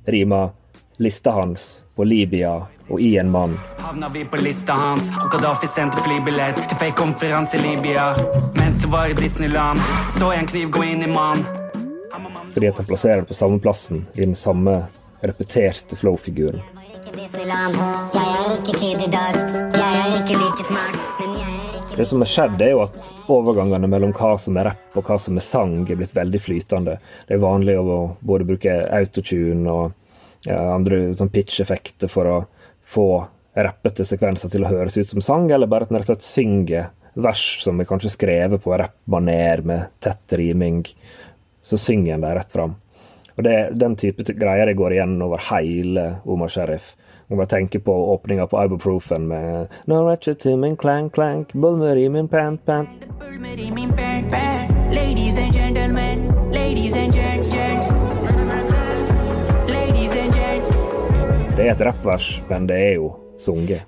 rimer 0.09 0.51
lista 0.99 1.31
hans 1.37 1.83
på 1.95 2.05
Libya 2.05 2.57
og 2.89 3.01
i 3.01 3.17
en 3.21 3.31
mann. 3.31 3.59
Havna 3.79 4.09
vi 4.09 4.25
på 4.25 4.41
lista 4.41 4.73
hans, 4.73 5.11
og 5.21 5.29
Gaddafi 5.33 5.69
sendte 5.69 6.01
flybillett 6.03 6.59
til 6.65 6.81
fake 6.81 6.97
konferanse 6.97 7.59
i 7.59 7.63
Libya. 7.63 8.11
Mens 8.57 8.81
du 8.83 8.89
var 8.89 9.13
i 9.13 9.17
Disneyland, 9.19 9.83
så 10.17 10.33
jeg 10.33 10.47
en 10.47 10.53
kniv 10.55 10.71
gå 10.73 10.87
inn 10.89 11.05
i 11.05 11.11
mann. 11.13 11.45
Fordi 12.55 12.71
at 12.71 12.81
han 12.81 12.89
plasserer 12.89 13.21
det 13.23 13.29
på 13.29 13.37
samme 13.37 13.61
plassen, 13.61 14.07
i 14.15 14.25
den 14.25 14.35
samme 14.35 14.81
repeterte 15.21 15.97
flow-figuren. 15.97 16.63
Det 21.97 22.07
som 22.07 22.21
har 22.23 22.31
skjedd, 22.31 22.61
er 22.63 22.71
jo 22.75 22.83
at 22.85 22.99
overgangene 23.33 23.89
mellom 23.91 24.13
hva 24.15 24.35
som 24.39 24.59
er 24.61 24.71
rapp 24.71 24.99
og 24.99 25.09
hva 25.09 25.17
som 25.19 25.39
er 25.41 25.47
sang, 25.47 25.81
er 25.89 25.99
blitt 25.99 26.15
veldig 26.15 26.41
flytende. 26.43 26.99
Det 27.27 27.35
er 27.37 27.43
vanlig 27.43 27.79
å 27.81 27.99
både 28.21 28.47
bruke 28.47 28.77
autotune 29.01 29.73
og 29.73 30.49
andre 30.49 31.09
sånn 31.19 31.33
pitch-effekter 31.35 32.11
for 32.13 32.31
å 32.31 32.39
få 32.87 33.09
rappete 33.59 34.07
sekvenser 34.07 34.53
til 34.53 34.65
å 34.65 34.71
høres 34.71 34.97
ut 35.01 35.09
som 35.11 35.25
sang, 35.25 35.51
eller 35.51 35.71
bare 35.71 35.89
at 35.89 35.93
en 35.93 35.99
rett 35.99 36.07
og 36.07 36.15
slett 36.15 36.27
synger 36.27 36.91
vers 37.19 37.45
som 37.65 37.81
er 37.81 37.89
kanskje 37.89 38.13
skrevet 38.15 38.63
på 38.63 38.77
rappmaner 38.79 39.65
med 39.67 39.89
tett 40.03 40.37
riming. 40.39 40.85
Så 41.63 41.81
synger 41.81 42.15
en 42.15 42.23
dem 42.23 42.37
rett 42.39 42.53
fram. 42.55 42.77
Og 43.39 43.45
det, 43.45 43.71
Den 43.79 43.95
type 43.97 44.25
greier 44.35 44.67
jeg 44.67 44.77
går 44.77 44.97
igjen 44.97 45.23
over 45.23 45.39
hele 45.51 46.09
Omar 46.27 46.51
Sheriff. 46.51 46.95
Må 47.29 47.37
bare 47.37 47.51
tenke 47.53 47.79
på 47.85 47.93
åpninga 48.15 48.47
på 48.49 48.59
Ibuprofen 48.65 49.29
med 49.29 49.69
No 49.87 50.01
ratchet 50.07 50.41
to 50.41 50.57
min 50.57 50.77
clank 50.77 51.13
clank, 51.15 51.53
bulmer 51.53 51.97
i 51.97 52.09
min 52.09 52.29
pant 52.29 52.65
pant. 52.67 52.89
Ladies 54.91 55.39
and 55.39 55.53
gentlemen, 55.55 56.33
ladies 56.53 56.97
and 56.97 57.15
gents, 57.15 57.51
gents. 57.53 57.91
Ladies 59.69 60.13
and 60.17 60.35
gents. 60.35 60.73
Det 61.57 61.67
er 61.67 61.73
et 61.75 61.81
rappvers, 61.85 62.41
men 62.49 62.67
det 62.67 62.77
er 62.77 62.95
jo 62.97 63.13
sunget. 63.39 63.85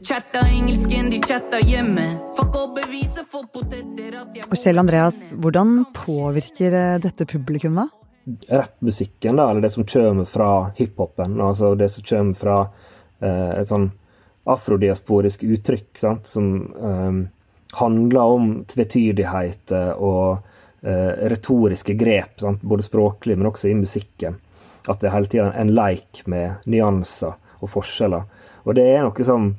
Og 4.51 4.59
Kjell 4.59 4.79
Andreas, 4.79 5.19
hvordan 5.33 5.85
påvirker 5.97 6.77
dette 7.03 7.27
publikum, 7.27 7.81
da? 7.81 7.89
Rappmusikken, 8.49 9.37
da, 9.37 9.51
eller 9.51 9.65
det 9.65 9.71
som 9.71 9.85
kommer 9.85 10.25
fra 10.29 10.71
hiphopen, 10.77 11.41
altså 11.41 11.75
det 11.75 11.89
som 11.89 12.05
kommer 12.05 12.37
fra 12.39 12.59
eh, 13.21 13.51
et 13.63 13.71
sånn 13.71 13.89
afrodiasporisk 14.51 15.45
uttrykk, 15.49 15.89
sant, 15.99 16.29
som 16.29 16.53
eh, 16.75 17.19
handler 17.81 18.37
om 18.37 18.53
tvetydigheter 18.69 19.95
og 19.97 20.39
eh, 20.83 21.27
retoriske 21.33 21.97
grep, 21.99 22.39
sant, 22.43 22.63
både 22.63 22.87
språklig, 22.87 23.39
men 23.39 23.51
også 23.51 23.71
i 23.71 23.79
musikken. 23.79 24.39
At 24.89 25.01
det 25.01 25.11
er 25.11 25.17
hele 25.17 25.31
tida 25.31 25.51
en 25.61 25.75
leik 25.77 26.23
med 26.31 26.69
nyanser 26.71 27.37
og 27.61 27.73
forskjeller. 27.73 28.25
Og 28.65 28.77
det 28.77 28.87
er 28.89 29.05
noe 29.05 29.27
som 29.27 29.53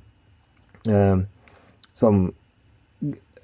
eh, 0.90 1.22
som 1.94 2.32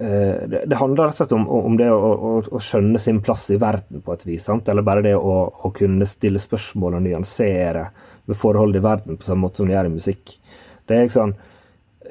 Eh, 0.00 0.48
det, 0.48 0.76
handler 0.78 1.08
rett 1.08 1.16
og 1.16 1.18
slett 1.18 1.32
om, 1.34 1.48
om 1.50 1.76
det 1.76 1.88
å, 1.90 1.98
å, 1.98 2.32
å, 2.54 2.60
skjønne 2.62 3.00
sin 3.02 3.18
plass 3.24 3.48
i 3.50 3.58
verden 3.58 4.02
på 4.04 4.14
et 4.14 4.26
vis. 4.28 4.44
Sant? 4.46 4.68
Eller 4.70 4.86
bare 4.86 5.02
det 5.02 5.16
å, 5.18 5.38
å, 5.50 5.70
kunne 5.74 6.06
stille 6.06 6.38
spørsmål 6.42 7.00
og 7.00 7.06
nyansere 7.08 7.88
ved 8.28 8.38
forholdet 8.38 8.78
i 8.78 8.84
verden 8.84 9.18
på 9.18 9.26
samme 9.26 9.48
måte 9.48 9.58
som 9.58 9.66
de 9.66 9.74
gjør 9.74 9.90
i 9.90 9.94
musikk. 9.96 10.36
Det 10.86 10.96
er 10.98 11.10
sånn, 11.10 11.34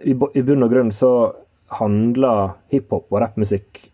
I, 0.04 0.14
bunn 0.18 0.68
og 0.68 0.74
grunn 0.74 0.92
så 0.92 1.12
handler 1.80 2.58
hiphop 2.74 3.08
og 3.08 3.22
rappmusikk 3.24 3.86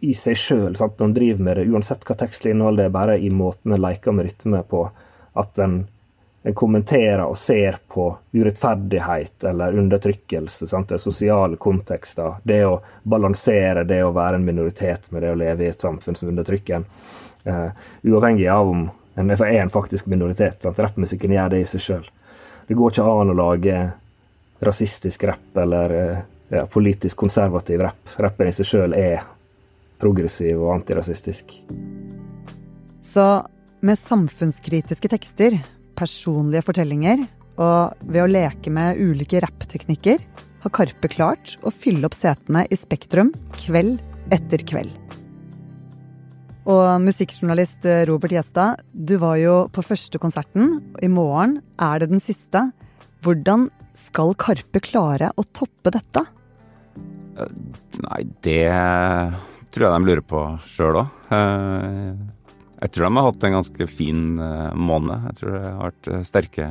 i 0.00 0.16
seg 0.16 0.40
sjøl. 0.40 0.72
Når 0.80 1.14
driver 1.16 1.44
med 1.44 1.60
det, 1.60 1.68
uansett 1.68 2.08
hva 2.08 2.16
tekstlig 2.16 2.54
innhold 2.54 2.80
det 2.80 2.88
er, 2.88 2.96
bare 2.96 3.20
i 3.20 3.28
måten 3.28 3.76
en 3.76 3.84
leker 3.84 4.16
med 4.16 4.30
rytme 4.30 4.64
på. 4.68 4.86
At 5.36 5.60
en 5.60 5.82
en 6.42 6.54
kommenterer 6.54 7.22
og 7.26 7.36
ser 7.36 7.76
på 7.88 8.06
urettferdighet 8.32 9.44
eller 9.44 9.76
undertrykkelse, 9.78 10.66
sant? 10.66 10.88
det 10.88 10.98
sosiale 10.98 11.58
kontekster. 11.60 12.38
Det 12.42 12.62
å 12.64 12.78
balansere 13.02 13.84
det 13.84 14.00
å 14.04 14.14
være 14.16 14.38
en 14.38 14.46
minoritet 14.46 15.10
med 15.12 15.22
det 15.22 15.34
å 15.34 15.40
leve 15.40 15.66
i 15.66 15.72
et 15.72 15.80
samfunn 15.84 16.16
som 16.16 16.30
undertrykker 16.32 16.78
en. 16.80 16.86
Uh, 17.40 17.68
uavhengig 18.04 18.48
av 18.52 18.68
om 18.68 18.88
en 19.20 19.30
er 19.32 19.44
en 19.60 19.72
faktisk 19.72 20.08
minoritet. 20.08 20.62
Sant? 20.62 20.78
Rappmusikken 20.80 21.32
gjør 21.32 21.52
det 21.52 21.60
i 21.60 21.68
seg 21.68 21.84
sjøl. 21.84 22.08
Det 22.68 22.76
går 22.78 22.92
ikke 22.92 23.08
an 23.20 23.32
å 23.32 23.36
lage 23.36 23.80
rasistisk 24.64 25.24
rapp 25.28 25.60
eller 25.60 25.94
uh, 25.96 26.22
ja, 26.48 26.64
politisk 26.72 27.20
konservativ 27.20 27.82
rapp. 27.84 28.14
Rappen 28.16 28.48
i 28.48 28.54
seg 28.56 28.68
sjøl 28.68 28.96
er 28.96 29.26
progressiv 30.00 30.62
og 30.62 30.72
antirasistisk. 30.78 31.52
Så 33.04 33.26
med 33.84 34.00
samfunnskritiske 34.00 35.12
tekster 35.12 35.58
personlige 36.00 36.64
fortellinger, 36.64 37.26
og 37.60 37.92
ved 38.08 38.24
å 38.24 38.30
leke 38.30 38.72
med 38.72 39.00
ulike 39.00 39.42
rappteknikker 39.44 40.22
har 40.64 40.72
Karpe 40.76 41.08
klart 41.12 41.56
å 41.64 41.72
fylle 41.72 42.08
opp 42.08 42.16
setene 42.16 42.64
i 42.72 42.78
Spektrum 42.78 43.34
kveld 43.58 44.00
etter 44.32 44.64
kveld. 44.64 44.92
Og 46.70 47.00
musikkjournalist 47.02 47.86
Robert 48.08 48.34
Gjestad, 48.34 48.82
du 48.92 49.16
var 49.20 49.38
jo 49.40 49.54
på 49.72 49.82
første 49.82 50.20
konserten. 50.22 50.78
I 51.02 51.08
morgen 51.10 51.58
er 51.80 52.02
det 52.02 52.10
den 52.12 52.22
siste. 52.22 52.68
Hvordan 53.24 53.68
skal 53.98 54.36
Karpe 54.38 54.82
klare 54.84 55.32
å 55.36 55.44
toppe 55.56 55.92
dette? 55.96 56.24
Nei, 58.04 58.20
det 58.44 58.68
tror 59.72 59.86
jeg 59.86 59.94
de 59.94 60.10
lurer 60.10 60.24
på 60.26 60.44
sjøl 60.68 61.00
òg. 61.02 61.16
Jeg 62.80 62.94
tror 62.94 63.06
de 63.06 63.18
har 63.18 63.28
hatt 63.28 63.44
en 63.44 63.58
ganske 63.58 63.86
fin 63.92 64.24
uh, 64.40 64.72
måned. 64.72 65.28
Jeg 65.28 65.38
tror 65.40 65.52
det 65.52 65.62
har 65.66 65.86
vært 65.90 66.08
uh, 66.08 66.20
sterke 66.24 66.68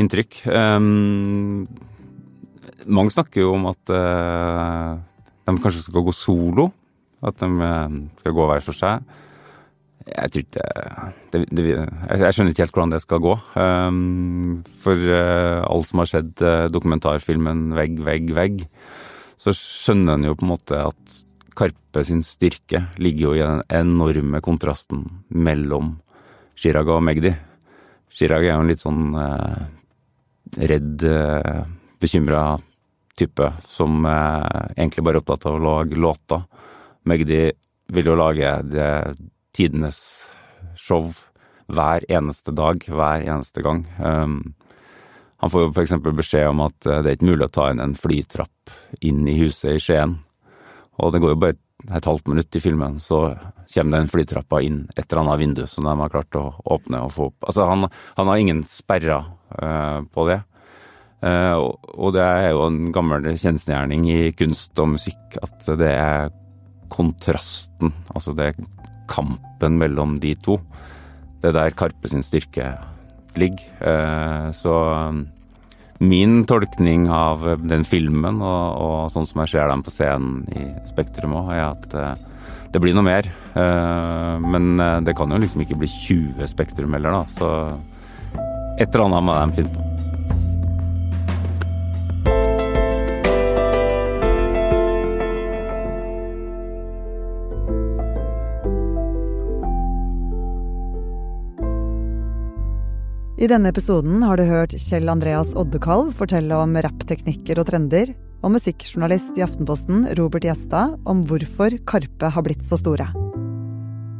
inntrykk. 0.00 0.40
Um, 0.52 1.64
mange 2.84 3.14
snakker 3.14 3.44
jo 3.44 3.54
om 3.56 3.70
at 3.70 3.92
uh, 3.94 5.00
de 5.48 5.56
kanskje 5.64 5.86
skal 5.86 6.04
gå 6.04 6.16
solo. 6.16 6.68
At 7.24 7.40
de 7.40 7.70
skal 8.20 8.34
gå 8.36 8.48
hver 8.50 8.64
for 8.66 8.76
seg. 8.76 9.04
Jeg 10.04 10.32
tror 10.34 10.42
ikke 10.42 10.64
det, 11.32 11.38
det, 11.56 11.62
Jeg 11.64 12.34
skjønner 12.36 12.52
ikke 12.52 12.66
helt 12.66 12.74
hvordan 12.76 12.92
det 12.92 13.00
skal 13.00 13.22
gå. 13.24 13.38
Um, 13.56 14.58
for 14.82 15.08
alle 15.08 15.88
som 15.88 16.02
har 16.02 16.10
sett 16.10 16.44
dokumentarfilmen 16.74 17.70
'Vegg, 17.72 17.96
vegg, 18.04 18.34
vegg', 18.36 18.66
så 19.40 19.56
skjønner 19.56 20.18
en 20.18 20.28
jo 20.28 20.36
på 20.36 20.44
en 20.44 20.52
måte 20.52 20.82
at 20.90 21.23
Karpe 21.54 22.02
sin 22.04 22.22
styrke 22.26 22.86
ligger 22.98 23.28
jo 23.28 23.34
i 23.36 23.42
den 23.42 23.62
enorme 23.70 24.40
kontrasten 24.44 25.04
mellom 25.28 25.94
Chirag 26.58 26.90
og 26.90 27.02
Magdi. 27.06 27.32
Chirag 28.14 28.46
er 28.46 28.54
jo 28.54 28.62
en 28.62 28.70
litt 28.70 28.82
sånn 28.82 29.14
eh, 29.18 29.62
redd, 30.70 31.04
eh, 31.06 31.62
bekymra 32.02 32.44
type 33.18 33.50
som 33.66 34.04
eh, 34.06 34.74
egentlig 34.76 35.06
bare 35.06 35.20
er 35.20 35.24
opptatt 35.24 35.46
av 35.50 35.58
å 35.58 35.62
lage 35.62 35.98
låter. 35.98 36.44
Magdi 37.10 37.40
vil 37.94 38.10
jo 38.10 38.18
lage 38.18 38.56
det 38.70 38.90
tidenes 39.54 40.00
show 40.78 41.10
hver 41.70 42.06
eneste 42.10 42.54
dag, 42.54 42.82
hver 42.86 43.24
eneste 43.24 43.62
gang. 43.64 43.84
Um, 43.98 44.38
han 45.40 45.52
får 45.52 45.66
jo 45.66 45.72
f.eks. 45.72 45.94
beskjed 46.16 46.48
om 46.50 46.62
at 46.64 46.76
det 46.84 47.02
er 47.02 47.16
ikke 47.16 47.28
mulig 47.28 47.46
å 47.46 47.52
ta 47.52 47.68
inn 47.70 47.82
en 47.82 47.96
flytrapp 47.98 48.72
inn 49.04 49.26
i 49.28 49.36
huset 49.38 49.76
i 49.76 49.82
Skien. 49.82 50.16
Og 51.02 51.12
det 51.12 51.20
går 51.22 51.34
jo 51.34 51.40
bare 51.42 51.58
et 51.92 52.06
halvt 52.06 52.30
minutt 52.30 52.56
i 52.56 52.62
filmen, 52.62 52.96
så 53.02 53.34
kommer 53.74 53.98
den 53.98 54.10
flytrappa 54.10 54.60
inn 54.64 54.84
et 54.94 55.04
eller 55.04 55.24
annet 55.24 55.40
vindu 55.42 55.62
som 55.68 55.86
de 55.86 55.94
har 55.98 56.12
klart 56.12 56.38
å 56.38 56.46
åpne 56.76 57.02
og 57.04 57.12
få 57.12 57.28
opp. 57.30 57.48
Altså, 57.48 57.66
han, 57.68 57.88
han 58.18 58.30
har 58.30 58.40
ingen 58.40 58.62
sperrer 58.68 59.26
uh, 59.58 60.00
på 60.14 60.28
det. 60.30 60.40
Uh, 61.24 61.56
og 61.96 62.14
det 62.16 62.24
er 62.24 62.50
jo 62.52 62.64
en 62.68 62.80
gammel 62.94 63.30
kjensgjerning 63.40 64.06
i 64.12 64.32
kunst 64.36 64.78
og 64.80 64.94
musikk 64.94 65.38
at 65.44 65.68
det 65.80 65.92
er 65.92 66.32
kontrasten, 66.92 67.94
altså 68.14 68.34
det 68.36 68.50
er 68.50 68.66
kampen 69.10 69.78
mellom 69.80 70.18
de 70.22 70.34
to. 70.40 70.58
Det 71.42 71.50
er 71.50 71.58
der 71.58 71.76
Karpe 71.76 72.08
sin 72.08 72.24
styrke 72.24 72.70
ligger. 73.36 73.66
Uh, 73.82 74.48
så 74.54 74.74
min 76.02 76.42
tolkning 76.48 77.06
av 77.12 77.44
den 77.62 77.84
filmen, 77.86 78.40
og, 78.42 78.64
og, 78.82 78.98
sånn 79.14 79.28
som 79.28 79.44
jeg 79.44 79.54
ser 79.54 79.70
dem 79.70 79.84
på 79.86 79.94
scenen 79.94 80.42
i 80.50 80.66
Spektrum 80.90 81.36
òg, 81.38 81.52
er 81.54 81.64
at 81.68 81.96
uh, 81.96 82.12
det 82.74 82.82
blir 82.82 82.96
noe 82.96 83.06
mer. 83.06 83.30
Uh, 83.54 84.42
men 84.42 84.74
uh, 84.80 84.98
det 85.06 85.14
kan 85.16 85.30
jo 85.30 85.40
liksom 85.40 85.62
ikke 85.64 85.78
bli 85.78 85.90
20 85.90 86.50
Spektrum 86.50 86.98
heller, 86.98 87.20
da. 87.20 87.24
Så 87.38 87.50
et 88.80 88.88
eller 88.88 89.06
annet 89.06 89.28
må 89.28 89.38
de 89.38 89.60
finne 89.60 89.74
på. 89.74 89.93
I 103.44 103.48
denne 103.50 103.68
episoden 103.68 104.22
har 104.24 104.38
du 104.40 104.46
hørt 104.48 104.72
Kjell 104.80 105.10
Andreas 105.12 105.50
Oddekalv 105.60 106.14
fortelle 106.16 106.56
om 106.56 106.70
rappteknikker 106.80 107.58
og 107.60 107.66
trender, 107.68 108.14
og 108.40 108.54
musikkjournalist 108.54 109.36
i 109.36 109.42
Aftenposten 109.44 110.06
Robert 110.16 110.46
Gjestad 110.46 110.94
om 111.10 111.20
hvorfor 111.28 111.76
Karpe 111.84 112.30
har 112.32 112.44
blitt 112.46 112.64
så 112.64 112.78
store. 112.80 113.04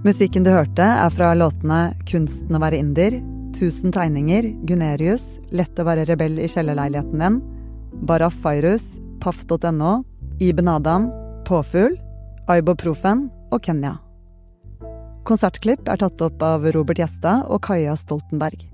Musikken 0.04 0.44
du 0.44 0.50
hørte, 0.52 0.84
er 0.84 1.08
fra 1.14 1.30
låtene 1.32 1.94
'Kunsten 2.04 2.52
å 2.52 2.60
være 2.60 2.82
inder', 2.82 3.16
'Tusen 3.56 3.96
tegninger', 3.96 4.50
'Gunerius', 4.68 5.40
'Lett 5.56 5.80
å 5.80 5.88
være 5.88 6.04
rebell 6.04 6.36
i 6.36 6.50
kjellerleiligheten 6.50 7.24
din', 7.24 7.40
'Baraf 8.04 8.36
Fairus', 8.44 9.00
paff.no, 9.24 10.04
Iben 10.38 10.68
Adam, 10.68 11.08
'Påfugl', 11.48 11.96
Aibo-profen 12.46 13.30
og 13.50 13.62
Kenya. 13.62 13.96
Konsertklipp 15.24 15.88
er 15.88 15.96
tatt 15.96 16.20
opp 16.20 16.42
av 16.42 16.68
Robert 16.76 16.98
Gjestad 17.00 17.48
og 17.48 17.62
Kaja 17.64 17.96
Stoltenberg. 17.96 18.73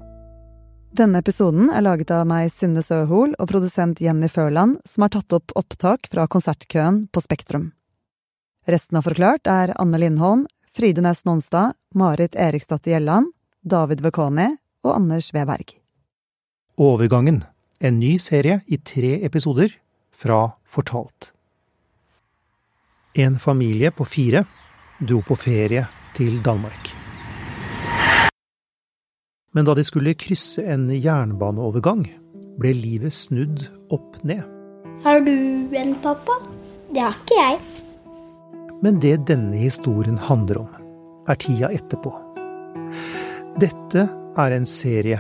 Denne 0.91 1.21
episoden 1.23 1.69
er 1.71 1.85
laget 1.87 2.11
av 2.11 2.25
meg, 2.27 2.49
Synne 2.51 2.83
Søhol, 2.83 3.37
og 3.39 3.49
produsent 3.51 4.01
Jenny 4.03 4.27
Førland, 4.29 4.81
som 4.83 5.05
har 5.07 5.13
tatt 5.15 5.37
opp 5.37 5.55
opptak 5.55 6.09
fra 6.11 6.27
konsertkøen 6.27 7.05
på 7.15 7.23
Spektrum. 7.23 7.69
Resten 8.67 8.99
av 8.99 9.07
Forklart 9.07 9.47
er 9.47 9.71
Anne 9.79 10.01
Lindholm, 10.03 10.49
Fride 10.75 11.05
Næss 11.07 11.23
Nonstad, 11.29 11.79
Marit 11.95 12.35
Eriksdatter 12.35 12.97
Gjelland, 12.97 13.31
David 13.63 14.03
Vekoni 14.03 14.49
og 14.83 14.93
Anders 14.97 15.31
Weberg. 15.35 15.77
Overgangen, 16.81 17.45
en 17.79 18.01
ny 18.03 18.17
serie 18.19 18.61
i 18.67 18.81
tre 18.83 19.21
episoder 19.27 19.71
fra 20.11 20.49
Fortalt. 20.67 21.31
En 23.15 23.39
familie 23.39 23.91
på 23.95 24.07
fire 24.07 24.45
dro 24.99 25.23
på 25.23 25.39
ferie 25.39 25.87
til 26.15 26.43
Danmark. 26.43 27.00
Men 29.51 29.67
da 29.67 29.75
de 29.75 29.83
skulle 29.83 30.15
krysse 30.15 30.63
en 30.71 30.87
jernbaneovergang, 30.95 32.05
ble 32.61 32.71
livet 32.77 33.15
snudd 33.17 33.65
opp 33.91 34.21
ned. 34.23 34.45
Har 35.03 35.23
du 35.27 35.73
en 35.75 35.95
pappa? 36.05 36.37
Det 36.95 37.03
har 37.03 37.17
ikke 37.17 37.39
jeg. 37.39 37.59
Men 38.85 39.01
det 39.03 39.17
denne 39.27 39.59
historien 39.59 40.21
handler 40.23 40.63
om, 40.63 40.69
er 41.27 41.41
tida 41.43 41.71
etterpå. 41.75 42.13
Dette 43.61 44.07
er 44.39 44.55
en 44.55 44.69
serie 44.69 45.19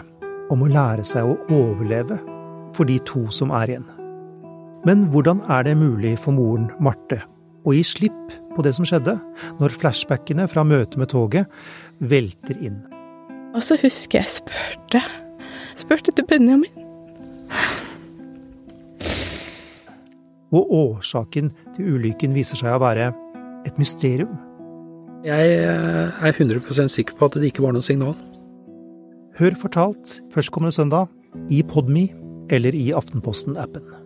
om 0.50 0.62
å 0.62 0.70
lære 0.70 1.02
seg 1.06 1.26
å 1.26 1.34
overleve 1.50 2.20
for 2.76 2.86
de 2.86 3.00
to 3.08 3.24
som 3.34 3.50
er 3.54 3.74
igjen. 3.74 3.88
Men 4.86 5.08
hvordan 5.10 5.42
er 5.50 5.66
det 5.66 5.74
mulig 5.76 6.14
for 6.22 6.38
moren 6.38 6.70
Marte 6.80 7.18
å 7.66 7.74
gi 7.74 7.82
slipp 7.84 8.38
på 8.54 8.62
det 8.64 8.76
som 8.78 8.86
skjedde, 8.86 9.18
når 9.58 9.76
flashbackene 9.82 10.46
fra 10.48 10.64
møtet 10.64 10.96
med 11.02 11.10
toget 11.12 11.50
velter 11.98 12.62
inn? 12.62 12.80
Og 13.54 13.62
så 13.66 13.76
husker 13.82 14.20
jeg 14.20 14.30
spurte. 14.30 15.02
Spurte 15.78 16.12
til 16.14 16.26
Benjamin. 16.28 16.76
Og 20.50 20.72
årsaken 20.74 21.52
til 21.76 21.94
ulykken 21.94 22.34
viser 22.34 22.58
seg 22.58 22.74
å 22.74 22.82
være 22.82 23.10
et 23.66 23.78
mysterium. 23.78 24.32
Jeg 25.26 25.52
eh, 25.60 26.22
er 26.24 26.32
100 26.32 26.88
sikker 26.88 27.18
på 27.18 27.28
at 27.28 27.38
det 27.38 27.50
ikke 27.50 27.64
var 27.66 27.76
noe 27.76 27.84
signal. 27.84 28.16
Hør 29.38 29.56
fortalt 29.60 30.18
førstkommende 30.34 30.74
søndag 30.74 31.10
i 31.52 31.62
Podme 31.62 32.08
eller 32.50 32.74
i 32.74 32.90
Aftenposten-appen. 32.96 33.99